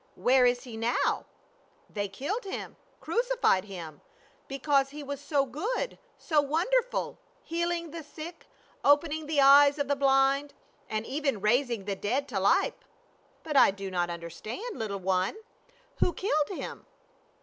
[0.27, 1.25] "Where is he now?"
[1.87, 4.01] "They killed him— crucified him,
[4.47, 8.47] because he was so good, so wonderful, healing the sick,
[8.83, 10.55] opening the eyes of the blind,
[10.89, 12.83] and even raising the dead to life.""
[13.43, 15.35] But I do not understand, little one;
[15.97, 16.87] who killed him?"